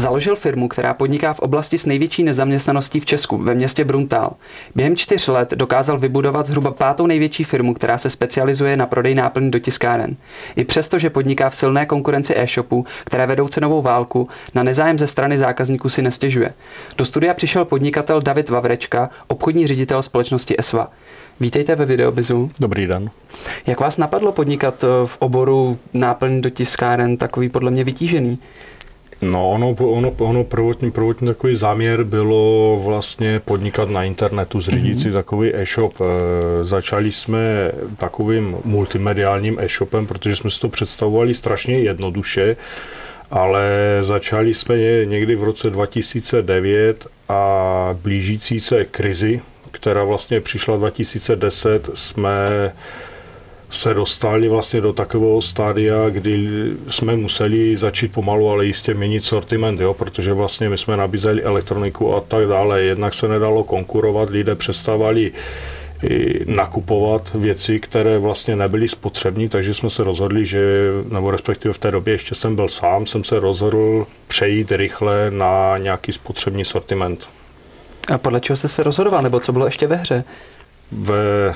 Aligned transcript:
Založil 0.00 0.36
firmu, 0.36 0.68
která 0.68 0.94
podniká 0.94 1.32
v 1.32 1.38
oblasti 1.38 1.78
s 1.78 1.86
největší 1.86 2.22
nezaměstnaností 2.22 3.00
v 3.00 3.06
Česku, 3.06 3.38
ve 3.38 3.54
městě 3.54 3.84
Bruntál. 3.84 4.32
Během 4.74 4.96
čtyř 4.96 5.28
let 5.28 5.50
dokázal 5.50 5.98
vybudovat 5.98 6.46
zhruba 6.46 6.70
pátou 6.70 7.06
největší 7.06 7.44
firmu, 7.44 7.74
která 7.74 7.98
se 7.98 8.10
specializuje 8.10 8.76
na 8.76 8.86
prodej 8.86 9.14
náplň 9.14 9.50
do 9.50 9.58
tiskáren. 9.58 10.16
I 10.56 10.64
přesto, 10.64 10.98
že 10.98 11.10
podniká 11.10 11.50
v 11.50 11.56
silné 11.56 11.86
konkurenci 11.86 12.34
e-shopů, 12.36 12.86
které 13.04 13.26
vedou 13.26 13.48
cenovou 13.48 13.82
válku, 13.82 14.28
na 14.54 14.62
nezájem 14.62 14.98
ze 14.98 15.06
strany 15.06 15.38
zákazníků 15.38 15.88
si 15.88 16.02
nestěžuje. 16.02 16.52
Do 16.96 17.04
studia 17.04 17.34
přišel 17.34 17.64
podnikatel 17.64 18.20
David 18.20 18.50
Vavrečka, 18.50 19.10
obchodní 19.26 19.66
ředitel 19.66 20.02
společnosti 20.02 20.54
ESVA. 20.58 20.90
Vítejte 21.40 21.74
ve 21.74 21.84
Videobizu. 21.84 22.50
Dobrý 22.60 22.86
den. 22.86 23.10
Jak 23.66 23.80
vás 23.80 23.96
napadlo 23.96 24.32
podnikat 24.32 24.84
eh, 24.84 24.86
v 25.06 25.16
oboru 25.18 25.78
náplň 25.92 26.40
do 26.40 26.50
tiskáren, 26.50 27.16
takový 27.16 27.48
podle 27.48 27.70
mě 27.70 27.84
vytížený? 27.84 28.38
No, 29.22 29.50
ono, 29.50 29.70
ono, 29.78 30.12
ono 30.18 30.44
prvotní, 30.44 30.90
prvotní 30.90 31.28
takový 31.28 31.56
záměr 31.56 32.04
bylo 32.04 32.80
vlastně 32.84 33.40
podnikat 33.44 33.90
na 33.90 34.04
internetu, 34.04 34.60
zřídit 34.60 34.96
mm-hmm. 34.96 35.02
si 35.02 35.12
takový 35.12 35.54
e-shop. 35.54 35.94
E, 36.00 36.04
začali 36.64 37.12
jsme 37.12 37.72
takovým 37.96 38.56
multimediálním 38.64 39.58
e-shopem, 39.60 40.06
protože 40.06 40.36
jsme 40.36 40.50
si 40.50 40.60
to 40.60 40.68
představovali 40.68 41.34
strašně 41.34 41.78
jednoduše, 41.78 42.56
ale 43.30 43.68
začali 44.00 44.54
jsme 44.54 44.76
někdy 45.04 45.36
v 45.36 45.42
roce 45.42 45.70
2009 45.70 47.06
a 47.28 47.96
blížící 48.02 48.60
se 48.60 48.84
krizi, 48.84 49.40
která 49.70 50.04
vlastně 50.04 50.40
přišla 50.40 50.76
2010, 50.76 51.90
jsme 51.94 52.72
se 53.70 53.94
dostali 53.94 54.48
vlastně 54.48 54.80
do 54.80 54.92
takového 54.92 55.42
stádia, 55.42 56.08
kdy 56.08 56.48
jsme 56.88 57.16
museli 57.16 57.76
začít 57.76 58.12
pomalu, 58.12 58.50
ale 58.50 58.66
jistě 58.66 58.94
měnit 58.94 59.24
sortiment, 59.24 59.80
jo, 59.80 59.94
protože 59.94 60.32
vlastně 60.32 60.68
my 60.68 60.78
jsme 60.78 60.96
nabízeli 60.96 61.42
elektroniku 61.42 62.14
a 62.14 62.20
tak 62.20 62.46
dále. 62.46 62.82
Jednak 62.82 63.14
se 63.14 63.28
nedalo 63.28 63.64
konkurovat, 63.64 64.30
lidé 64.30 64.54
přestávali 64.54 65.32
nakupovat 66.46 67.30
věci, 67.34 67.80
které 67.80 68.18
vlastně 68.18 68.56
nebyly 68.56 68.88
spotřební, 68.88 69.48
takže 69.48 69.74
jsme 69.74 69.90
se 69.90 70.04
rozhodli, 70.04 70.44
že, 70.44 70.60
nebo 71.12 71.30
respektive 71.30 71.74
v 71.74 71.78
té 71.78 71.90
době 71.90 72.14
ještě 72.14 72.34
jsem 72.34 72.56
byl 72.56 72.68
sám, 72.68 73.06
jsem 73.06 73.24
se 73.24 73.40
rozhodl 73.40 74.06
přejít 74.28 74.72
rychle 74.72 75.30
na 75.30 75.78
nějaký 75.78 76.12
spotřební 76.12 76.64
sortiment. 76.64 77.28
A 78.14 78.18
podle 78.18 78.40
čeho 78.40 78.56
jste 78.56 78.68
se 78.68 78.82
rozhodoval, 78.82 79.22
nebo 79.22 79.40
co 79.40 79.52
bylo 79.52 79.64
ještě 79.66 79.86
ve 79.86 79.96
hře? 79.96 80.24
Ve 80.92 81.54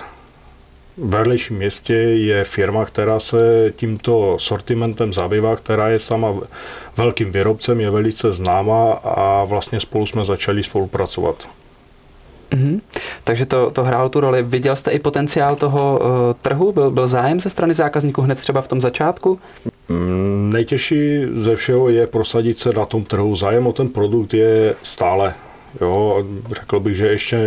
vedlejším 0.96 1.56
městě 1.56 1.94
je 1.94 2.44
firma, 2.44 2.84
která 2.84 3.20
se 3.20 3.72
tímto 3.76 4.36
sortimentem 4.40 5.12
zabývá, 5.12 5.56
která 5.56 5.88
je 5.88 5.98
sama 5.98 6.34
velkým 6.96 7.32
výrobcem, 7.32 7.80
je 7.80 7.90
velice 7.90 8.32
známá 8.32 8.92
a 8.92 9.44
vlastně 9.44 9.80
spolu 9.80 10.06
jsme 10.06 10.24
začali 10.24 10.62
spolupracovat. 10.62 11.48
Mm-hmm. 12.50 12.80
Takže 13.24 13.46
to, 13.46 13.70
to 13.70 13.84
hrálo 13.84 14.08
tu 14.08 14.20
roli. 14.20 14.42
Viděl 14.42 14.76
jste 14.76 14.90
i 14.90 14.98
potenciál 14.98 15.56
toho 15.56 15.98
uh, 15.98 16.06
trhu? 16.42 16.72
Byl, 16.72 16.90
byl 16.90 17.08
zájem 17.08 17.40
ze 17.40 17.50
strany 17.50 17.74
zákazníků 17.74 18.22
hned 18.22 18.38
třeba 18.38 18.60
v 18.60 18.68
tom 18.68 18.80
začátku? 18.80 19.38
Mm, 19.88 20.50
nejtěžší 20.52 21.26
ze 21.36 21.56
všeho 21.56 21.88
je 21.88 22.06
prosadit 22.06 22.58
se 22.58 22.72
na 22.72 22.84
tom 22.86 23.04
trhu. 23.04 23.36
Zájem 23.36 23.66
o 23.66 23.72
ten 23.72 23.88
produkt 23.88 24.34
je 24.34 24.74
stále. 24.82 25.34
Jo, 25.80 26.24
řekl 26.52 26.80
bych, 26.80 26.96
že 26.96 27.06
ještě 27.06 27.38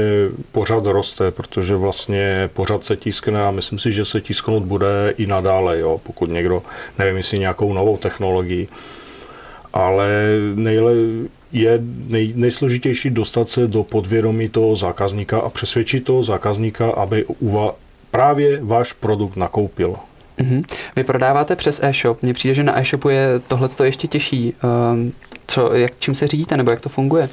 pořád 0.52 0.86
roste, 0.86 1.32
protože 1.32 1.76
vlastně 1.76 2.50
pořád 2.54 2.86
se 2.86 2.96
tiskne 2.96 3.46
a 3.46 3.52
myslím 3.52 3.80
si, 3.80 3.92
že 3.92 4.06
se 4.06 4.22
tisknout 4.22 4.64
bude 4.64 5.14
i 5.18 5.26
nadále, 5.26 5.80
jo, 5.80 6.02
pokud 6.04 6.30
někdo, 6.30 6.64
nevím, 7.00 7.18
jestli 7.18 7.40
nějakou 7.40 7.74
novou 7.74 7.98
technologii. 7.98 8.68
Ale 9.74 10.10
nejle, 10.56 10.94
je 11.52 11.80
nej, 12.08 12.34
nejsložitější 12.36 13.10
dostat 13.10 13.50
se 13.50 13.68
do 13.68 13.84
podvědomí 13.84 14.50
toho 14.50 14.76
zákazníka 14.76 15.40
a 15.40 15.50
přesvědčit 15.50 16.04
toho 16.04 16.24
zákazníka, 16.24 16.90
aby 16.90 17.26
uva, 17.26 17.76
právě 18.12 18.60
váš 18.64 18.94
produkt 18.94 19.36
nakoupil. 19.36 19.96
Mm-hmm. 20.40 20.64
Vy 20.96 21.04
prodáváte 21.04 21.56
přes 21.56 21.80
e-shop. 21.84 22.24
Mně 22.24 22.34
přijde, 22.34 22.54
že 22.54 22.64
na 22.64 22.80
e-shopu 22.80 23.10
je 23.10 23.28
tohle 23.48 23.70
ještě 23.84 24.08
těžší. 24.08 24.54
Um, 24.94 25.14
co, 25.48 25.74
jak, 25.74 26.00
čím 26.00 26.16
se 26.16 26.28
řídíte, 26.28 26.58
nebo 26.58 26.72
jak 26.72 26.82
to 26.82 26.90
funguje? 26.90 27.30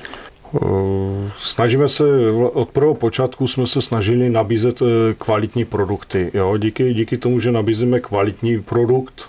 Eh, 0.56 1.30
snažíme 1.34 1.88
se, 1.88 2.04
od 2.52 2.70
prvého 2.70 2.94
počátku 2.94 3.46
jsme 3.46 3.66
se 3.66 3.82
snažili 3.82 4.30
nabízet 4.30 4.82
eh, 4.82 5.14
kvalitní 5.18 5.64
produkty. 5.64 6.30
Jo? 6.34 6.56
Díky, 6.56 6.94
díky 6.94 7.16
tomu, 7.16 7.40
že 7.40 7.52
nabízíme 7.52 8.00
kvalitní 8.00 8.62
produkt, 8.62 9.28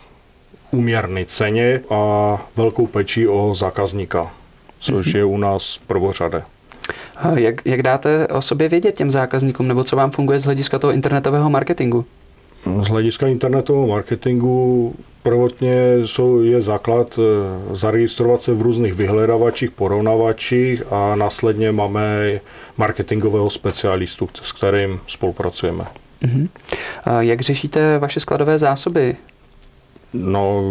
úměrný 0.71 1.25
ceně 1.25 1.81
a 1.89 2.41
velkou 2.55 2.87
pečí 2.87 3.27
o 3.27 3.55
zákazníka, 3.55 4.31
což 4.79 5.07
mm-hmm. 5.07 5.17
je 5.17 5.25
u 5.25 5.37
nás 5.37 5.79
prvořade. 5.87 6.43
Jak, 7.35 7.55
jak 7.65 7.83
dáte 7.83 8.27
o 8.27 8.41
sobě 8.41 8.69
vědět 8.69 8.95
těm 8.95 9.11
zákazníkům, 9.11 9.67
nebo 9.67 9.83
co 9.83 9.95
vám 9.95 10.11
funguje 10.11 10.39
z 10.39 10.45
hlediska 10.45 10.79
toho 10.79 10.93
internetového 10.93 11.49
marketingu? 11.49 12.05
Z 12.81 12.87
hlediska 12.87 13.27
internetového 13.27 13.87
marketingu 13.87 14.95
prvotně 15.25 15.97
jsou, 16.05 16.41
je 16.41 16.61
základ 16.61 17.19
eh, 17.19 17.75
zaregistrovat 17.75 18.41
se 18.41 18.53
v 18.53 18.61
různých 18.61 18.93
vyhledavačích, 18.93 19.71
porovnavačích 19.71 20.83
a 20.91 21.15
následně 21.15 21.71
máme 21.71 22.39
marketingového 22.77 23.49
specialistu, 23.49 24.29
s 24.41 24.51
kterým 24.51 24.99
spolupracujeme. 25.07 25.85
Uh-huh. 26.23 26.47
Jak 27.19 27.41
řešíte 27.41 27.99
vaše 27.99 28.19
skladové 28.19 28.59
zásoby? 28.59 29.15
No, 30.17 30.63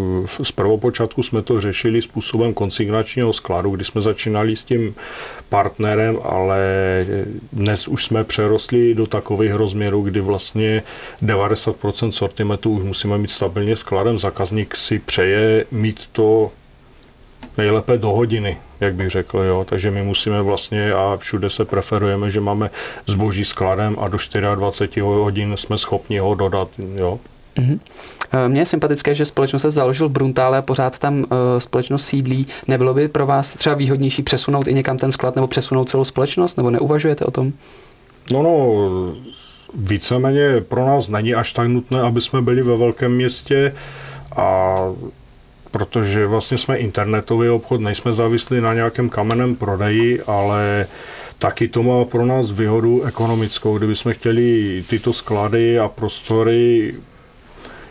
z 0.43 0.53
prvopočátku 0.53 1.23
jsme 1.23 1.43
to 1.43 1.61
řešili 1.61 2.03
způsobem 2.03 2.55
konsignačního 2.55 3.33
skladu, 3.33 3.71
kdy 3.71 3.85
jsme 3.85 4.01
začínali 4.01 4.57
s 4.57 4.63
tím 4.63 4.95
partnerem, 5.49 6.19
ale 6.23 6.61
dnes 7.53 7.89
už 7.89 8.05
jsme 8.05 8.25
přerostli 8.25 8.95
do 8.95 9.07
takových 9.07 9.55
rozměrů, 9.55 10.03
kdy 10.03 10.21
vlastně 10.21 10.83
90% 11.23 12.11
sortimentu 12.11 12.71
už 12.71 12.85
musíme 12.85 13.19
mít 13.19 13.31
stabilně 13.31 13.77
skladem. 13.77 14.19
Zákazník 14.19 14.77
si 14.77 14.99
přeje 14.99 15.67
mít 15.71 16.09
to 16.13 16.51
nejlépe 17.59 17.99
do 17.99 18.09
hodiny, 18.09 18.59
jak 18.81 18.95
bych 18.95 19.11
řekl, 19.11 19.39
jo. 19.39 19.67
Takže 19.69 19.91
my 19.91 20.03
musíme 20.03 20.43
vlastně 20.43 20.93
a 20.93 21.17
všude 21.17 21.51
se 21.51 21.65
preferujeme, 21.65 22.31
že 22.31 22.41
máme 22.41 22.71
zboží 23.07 23.45
skladem 23.45 23.97
a 24.01 24.09
do 24.09 24.19
24 24.55 25.01
hodin 25.01 25.57
jsme 25.57 25.79
schopni 25.79 26.19
ho 26.19 26.35
dodat, 26.35 26.69
jo. 26.97 27.21
Mm-hmm. 27.59 27.79
Mně 28.49 28.61
je 28.61 28.67
sympatické, 28.67 29.15
že 29.15 29.27
společnost 29.27 29.63
se 29.63 29.71
založil 29.71 30.09
v 30.09 30.13
Bruntále 30.13 30.59
a 30.59 30.63
pořád 30.63 30.99
tam 30.99 31.19
uh, 31.19 31.25
společnost 31.59 32.05
sídlí. 32.05 32.47
Nebylo 32.69 32.95
by 32.95 33.09
pro 33.09 33.27
vás 33.27 33.55
třeba 33.55 33.75
výhodnější 33.75 34.23
přesunout 34.23 34.69
i 34.69 34.75
někam 34.75 34.99
ten 34.99 35.13
sklad 35.13 35.37
nebo 35.37 35.47
přesunout 35.47 35.89
celou 35.89 36.05
společnost? 36.05 36.57
Nebo 36.57 36.71
neuvažujete 36.71 37.25
o 37.25 37.31
tom? 37.31 37.53
No, 38.33 38.43
no, 38.43 38.77
víceméně 39.75 40.61
pro 40.61 40.87
nás 40.87 41.09
není 41.09 41.35
až 41.35 41.53
tak 41.53 41.69
nutné, 41.69 42.01
aby 42.01 42.21
jsme 42.21 42.43
byli 42.43 42.63
ve 42.63 42.77
velkém 42.77 43.15
městě 43.15 43.75
a 44.37 44.77
protože 45.71 46.27
vlastně 46.27 46.59
jsme 46.59 46.77
internetový 46.77 47.49
obchod, 47.49 47.81
nejsme 47.81 48.13
závislí 48.13 48.61
na 48.61 48.75
nějakém 48.75 49.09
kamenném 49.09 49.55
prodeji, 49.57 50.23
ale 50.23 50.87
taky 51.39 51.69
to 51.69 51.83
má 51.83 52.05
pro 52.05 52.27
nás 52.27 52.53
výhodu 52.53 53.03
ekonomickou. 53.03 53.79
Kdybychom 53.79 54.13
chtěli 54.13 54.85
tyto 54.89 55.13
sklady 55.13 55.79
a 55.79 55.89
prostory 55.89 56.95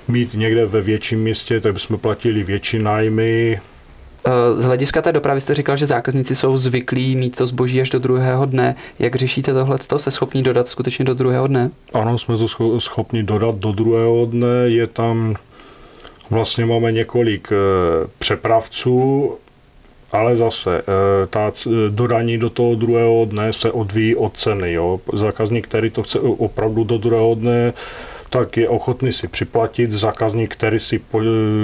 mít 0.08 0.34
někde 0.34 0.66
ve 0.66 0.82
větším 0.82 1.20
městě, 1.20 1.60
tak 1.60 1.74
bychom 1.74 1.98
platili 1.98 2.44
větší 2.44 2.80
nájmy. 2.80 3.60
Eh, 4.26 4.62
z 4.62 4.66
hlediska 4.66 5.02
té 5.02 5.12
dopravy 5.12 5.42
jste 5.42 5.54
říkal, 5.54 5.78
že 5.78 5.86
zákazníci 5.86 6.36
jsou 6.36 6.58
zvyklí 6.58 7.16
mít 7.16 7.36
to 7.36 7.46
zboží 7.46 7.82
až 7.82 7.90
do 7.90 8.00
druhého 8.00 8.46
dne. 8.46 8.76
Jak 9.00 9.16
řešíte 9.16 9.54
tohle? 9.54 9.78
Se 9.98 10.12
schopní 10.12 10.44
dodat 10.44 10.68
skutečně 10.68 11.06
do 11.06 11.14
druhého 11.14 11.48
dne? 11.48 11.72
Ano, 11.94 12.18
jsme 12.18 12.38
to 12.38 12.80
schopni 12.80 13.24
dodat 13.24 13.56
do 13.56 13.72
druhého 13.72 14.26
dne. 14.26 14.64
Je 14.66 14.88
tam, 14.88 15.36
vlastně 16.30 16.66
máme 16.66 16.92
několik 16.92 17.48
eh, 17.52 18.08
přepravců, 18.20 19.32
ale 20.12 20.36
zase, 20.36 20.78
eh, 20.78 21.28
ta 21.28 21.52
dodání 21.90 22.38
do 22.38 22.50
toho 22.50 22.76
druhého 22.76 23.26
dne 23.26 23.54
se 23.54 23.72
odvíjí 23.72 24.16
od 24.16 24.38
ceny. 24.38 24.74
Jo? 24.74 25.00
Zákazník, 25.14 25.68
který 25.68 25.90
to 25.90 26.04
chce 26.04 26.20
opravdu 26.20 26.84
do 26.84 26.98
druhého 26.98 27.36
dne, 27.36 27.74
tak 28.34 28.58
je 28.58 28.70
ochotný 28.70 29.12
si 29.12 29.28
připlatit 29.28 29.92
zákazník, 29.92 30.56
který 30.56 30.80
si 30.80 31.02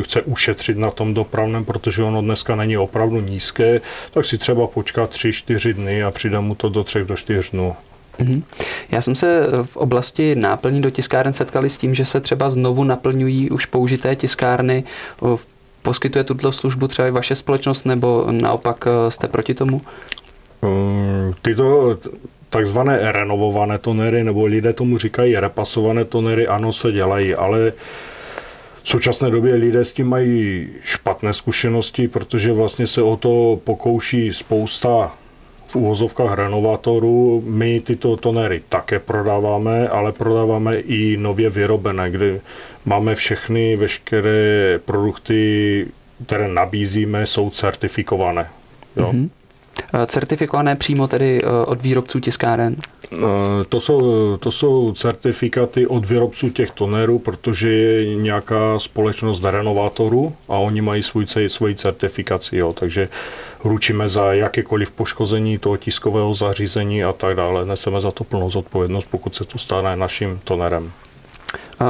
chce 0.04 0.22
ušetřit 0.22 0.78
na 0.78 0.92
tom 0.92 1.14
dopravném, 1.14 1.66
protože 1.66 2.04
ono 2.04 2.22
dneska 2.22 2.56
není 2.56 2.78
opravdu 2.78 3.22
nízké, 3.22 3.82
tak 4.12 4.26
si 4.26 4.38
třeba 4.38 4.68
počká 4.68 5.06
3-4 5.06 5.74
dny 5.74 6.04
a 6.04 6.12
přijde 6.12 6.40
mu 6.40 6.56
to 6.56 6.70
do 6.70 6.84
3 6.84 7.06
do 7.06 7.16
4 7.16 7.52
dnů. 7.52 7.76
Mhm. 8.20 8.44
Já 8.92 9.02
jsem 9.02 9.16
se 9.16 9.48
v 9.64 9.78
oblasti 9.78 10.36
náplní 10.36 10.82
do 10.82 10.90
tiskáren 10.90 11.34
setkali 11.34 11.70
s 11.70 11.78
tím, 11.78 11.96
že 11.96 12.06
se 12.06 12.22
třeba 12.22 12.50
znovu 12.50 12.84
naplňují 12.84 13.50
už 13.50 13.66
použité 13.66 14.16
tiskárny. 14.16 14.84
Poskytuje 15.82 16.24
tuto 16.24 16.52
službu 16.52 16.88
třeba 16.88 17.08
i 17.08 17.12
vaše 17.12 17.36
společnost, 17.36 17.86
nebo 17.86 18.28
naopak 18.32 18.86
e, 18.88 19.12
jste 19.12 19.28
proti 19.28 19.54
tomu? 19.54 19.82
Tyto 21.42 21.98
takzvané 22.50 23.12
renovované 23.12 23.78
tonery, 23.78 24.24
nebo 24.24 24.46
lidé 24.46 24.74
tomu 24.74 24.98
říkají 24.98 25.36
repasované 25.36 26.06
tonery, 26.06 26.48
ano, 26.48 26.74
se 26.74 26.92
dělají, 26.92 27.36
ale 27.36 27.74
v 28.84 28.90
současné 28.90 29.30
době 29.30 29.56
lidé 29.56 29.86
s 29.86 29.94
tím 29.94 30.08
mají 30.08 30.68
špatné 30.84 31.34
zkušenosti, 31.34 32.08
protože 32.08 32.54
vlastně 32.54 32.88
se 32.88 33.02
o 33.02 33.18
to 33.18 33.60
pokouší 33.64 34.34
spousta 34.34 35.12
v 35.68 35.76
úvozovkách 35.76 36.34
renovátorů. 36.34 37.44
My 37.46 37.82
tyto 37.82 38.18
tonery 38.18 38.62
také 38.70 39.00
prodáváme, 39.00 39.88
ale 39.88 40.12
prodáváme 40.12 40.76
i 40.76 41.18
nově 41.18 41.50
vyrobené, 41.50 42.12
kde 42.12 42.40
máme 42.86 43.16
všechny, 43.16 43.76
veškeré 43.76 44.80
produkty, 44.86 45.86
které 46.26 46.48
nabízíme, 46.48 47.26
jsou 47.26 47.50
certifikované. 47.50 48.50
Jo? 48.98 49.12
Mm-hmm. 49.12 49.30
Certifikované 50.08 50.76
přímo 50.76 51.08
tedy 51.08 51.42
eh, 51.44 51.48
od 51.66 51.82
výrobců 51.82 52.20
tiskáren? 52.20 52.76
Eh, 53.14 53.18
to 53.70 53.80
jsou, 53.80 54.38
to 54.38 54.52
jsou 54.52 54.94
certifikáty 54.94 55.88
od 55.88 56.06
výrobců 56.06 56.50
těch 56.50 56.72
tonerů, 56.72 57.20
protože 57.20 57.70
je 57.70 58.16
nějaká 58.16 58.80
společnost 58.80 59.44
renovátorů 59.44 60.34
a 60.48 60.58
oni 60.58 60.82
mají 60.82 61.04
svůj, 61.04 61.26
svoji 61.48 61.76
certifikaci, 61.76 62.58
jo, 62.58 62.74
takže 62.74 63.10
ručíme 63.64 64.10
za 64.10 64.34
jakékoliv 64.34 64.92
poškození 64.92 65.58
toho 65.58 65.78
tiskového 65.78 66.34
zařízení 66.34 67.04
a 67.04 67.14
tak 67.14 67.36
dále. 67.36 67.66
Neseme 67.66 68.02
za 68.02 68.12
to 68.12 68.24
plnou 68.24 68.52
zodpovědnost, 68.52 69.08
pokud 69.12 69.36
se 69.36 69.46
to 69.46 69.58
stane 69.58 69.96
naším 69.96 70.40
tonerem. 70.44 70.92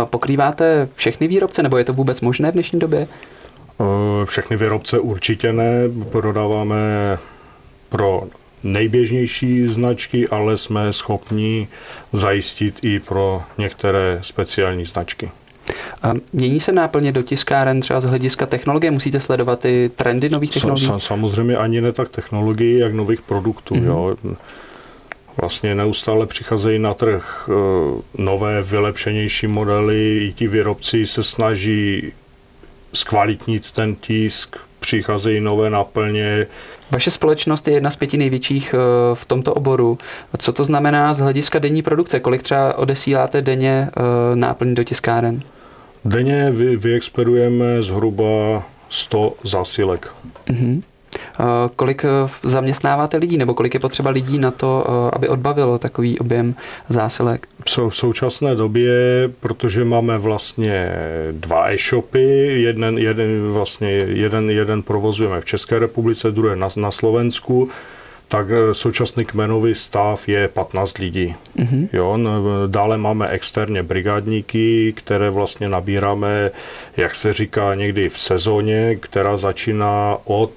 Pokrýváte 0.06 0.90
všechny 0.96 1.28
výrobce, 1.28 1.63
nebo 1.63 1.78
je 1.78 1.86
to 1.86 1.94
vůbec 1.94 2.22
možné 2.22 2.51
v 2.51 2.54
dnešní 2.54 2.80
době? 2.80 3.07
Eh, 3.81 4.25
všechny 4.25 4.57
výrobce 4.57 5.00
určitě 5.00 5.54
ne. 5.54 5.90
Prodáváme 6.12 7.18
pro 7.89 8.24
nejběžnější 8.63 9.68
značky, 9.68 10.27
ale 10.27 10.57
jsme 10.57 10.94
schopni 10.94 11.68
zajistit 12.13 12.80
i 12.83 13.00
pro 13.00 13.44
některé 13.57 14.19
speciální 14.24 14.86
značky. 14.86 15.31
A 16.03 16.13
mění 16.33 16.59
se 16.59 16.71
náplně 16.71 17.12
do 17.12 17.24
tiskáren 17.24 17.81
třeba 17.81 18.01
z 18.01 18.03
hlediska 18.03 18.45
technologie? 18.45 18.91
Musíte 18.91 19.19
sledovat 19.19 19.65
i 19.65 19.89
trendy 19.95 20.30
nových 20.30 20.51
technologií? 20.51 20.88
Sa, 20.88 21.00
samozřejmě 21.00 21.56
ani 21.57 21.81
ne 21.81 21.91
tak 21.91 22.09
technologií, 22.09 22.77
jak 22.77 22.94
nových 22.94 23.21
produktů. 23.21 23.75
Mm-hmm. 23.75 23.86
Jo. 23.86 24.15
Vlastně 25.38 25.75
neustále 25.75 26.25
přicházejí 26.25 26.80
na 26.80 26.94
trh 26.94 27.50
eh, 27.50 28.01
nové, 28.18 28.62
vylepšenější 28.62 29.47
modely. 29.47 30.27
I 30.27 30.33
ti 30.33 30.47
výrobci 30.47 31.07
se 31.07 31.24
snaží 31.24 32.12
zkvalitnit 32.94 33.71
ten 33.71 33.95
tisk, 33.95 34.57
přicházejí 34.89 35.39
nové 35.39 35.69
náplně. 35.69 36.47
Vaše 36.91 37.12
společnost 37.12 37.68
je 37.68 37.74
jedna 37.74 37.91
z 37.91 37.95
pěti 37.95 38.18
největších 38.18 38.74
eh, 38.74 38.77
v 39.15 39.25
tomto 39.25 39.53
oboru. 39.53 39.97
Co 40.38 40.53
to 40.53 40.63
znamená 40.63 41.13
z 41.13 41.19
hlediska 41.19 41.59
denní 41.59 41.81
produkce? 41.81 42.19
Kolik 42.19 42.44
třeba 42.44 42.77
odesíláte 42.77 43.41
denně 43.41 43.89
eh, 43.89 44.36
náplň 44.36 44.75
do 44.75 44.83
tiskáren? 44.83 45.41
Denně 46.06 46.51
vy, 46.51 46.77
vyexperujeme 46.77 47.81
zhruba 47.81 48.63
100 48.89 49.33
zásilek. 49.44 50.12
Uh-huh. 50.47 50.81
Kolik 51.75 52.06
eh, 52.06 52.30
zaměstnáváte 52.44 53.18
lidí, 53.18 53.38
nebo 53.38 53.53
kolik 53.53 53.74
je 53.74 53.80
potřeba 53.80 54.09
lidí 54.09 54.39
na 54.39 54.51
to, 54.51 54.86
eh, 54.88 55.12
aby 55.13 55.27
odbavilo 55.27 55.77
takový 55.77 56.19
objem 56.19 56.56
zásilek? 56.89 57.47
V 57.65 57.95
současné 57.95 58.56
době, 58.56 58.94
protože 59.39 59.86
máme 59.86 60.18
vlastně 60.18 60.91
dva 61.31 61.71
e-shopy, 61.71 62.62
jeden, 62.62 62.97
jeden, 62.97 63.51
vlastně 63.51 63.89
jeden, 63.91 64.50
jeden 64.50 64.83
provozujeme 64.83 65.41
v 65.41 65.45
České 65.45 65.80
republice, 65.80 66.31
druhý 66.31 66.59
na, 66.59 66.69
na 66.75 66.91
Slovensku, 66.91 67.69
tak 68.27 68.47
eh, 68.50 68.74
současný 68.74 69.25
kmenový 69.25 69.75
stav 69.75 70.30
je 70.30 70.47
15 70.47 70.97
lidí. 70.97 71.36
Mm-hmm. 71.57 71.88
Jo, 71.94 72.19
dále 72.68 72.97
máme 72.97 73.27
externě 73.27 73.83
brigádníky, 73.83 74.94
které 74.97 75.30
vlastně 75.30 75.69
nabíráme, 75.69 76.51
jak 76.97 77.15
se 77.15 77.33
říká, 77.33 77.75
někdy 77.75 78.09
v 78.09 78.19
sezóně, 78.19 78.95
která 78.95 79.38
začíná 79.38 80.18
od 80.25 80.51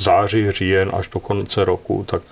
září, 0.00 0.50
říjen 0.50 0.90
až 0.92 1.08
do 1.08 1.20
konce 1.20 1.64
roku, 1.64 2.04
tak 2.08 2.22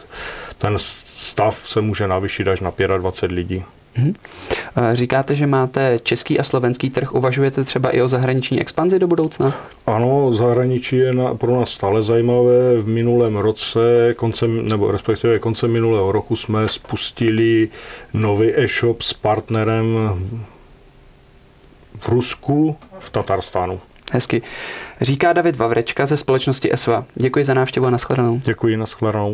ten 0.59 0.75
stav 0.79 1.63
se 1.65 1.81
může 1.81 2.09
navýšit 2.09 2.49
až 2.49 2.61
na 2.61 2.73
25 2.99 3.35
lidí. 3.35 3.65
Mhm. 3.99 4.15
Říkáte, 4.93 5.35
že 5.35 5.47
máte 5.47 5.99
český 6.03 6.39
a 6.39 6.45
slovenský 6.45 6.91
trh. 6.91 7.15
Uvažujete 7.15 7.65
třeba 7.65 7.91
i 7.91 8.03
o 8.03 8.09
zahraniční 8.09 8.61
expanzi 8.61 8.99
do 8.99 9.07
budoucna? 9.07 9.55
Ano, 9.87 10.33
zahraničí 10.33 10.97
je 10.97 11.15
na, 11.15 11.35
pro 11.35 11.61
nás 11.61 11.71
stále 11.71 12.03
zajímavé. 12.03 12.79
V 12.79 12.89
minulém 12.89 13.37
roce, 13.37 14.15
koncem, 14.17 14.69
nebo 14.69 14.91
respektive 14.91 15.39
koncem 15.39 15.73
minulého 15.73 16.13
roku 16.13 16.37
jsme 16.37 16.69
spustili 16.69 17.69
nový 18.15 18.53
e-shop 18.57 19.03
s 19.03 19.13
partnerem 19.13 19.99
v 22.01 22.09
Rusku, 22.09 22.77
v 22.99 23.11
Tatarstánu. 23.11 23.81
Hezky. 24.13 24.43
Říká 25.01 25.33
David 25.33 25.57
Vavrečka 25.57 26.07
ze 26.07 26.17
společnosti 26.17 26.73
ESVA. 26.73 27.05
Děkuji 27.15 27.45
za 27.45 27.55
návštěvu 27.55 27.87
a 27.87 27.91
nashledanou. 27.91 28.41
Děkuji, 28.45 28.77
nashledanou. 28.77 29.33